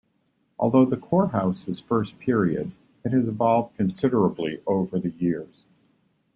Although 0.57 0.85
the 0.85 0.97
core 0.97 1.27
house 1.27 1.67
is 1.67 1.79
first 1.79 2.17
period, 2.17 2.71
it 3.05 3.11
has 3.11 3.27
evolved 3.27 3.75
considerably 3.77 4.59
over 4.65 4.97
the 4.97 5.11
years. 5.11 5.63